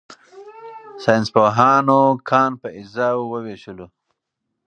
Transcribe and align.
ساینسپوهانو 1.03 1.99
کان 2.29 2.51
په 2.61 2.67
اجزاوو 2.79 3.29
وویشو. 3.31 3.85